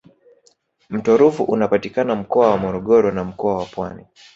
mto 0.89 1.17
ruvu 1.17 1.43
unapatikana 1.43 2.15
mkoa 2.15 2.49
wa 2.49 2.57
morogoro 2.57 3.11
na 3.11 3.23
mkoa 3.23 3.57
wa 3.57 3.65
pwani 3.65 4.05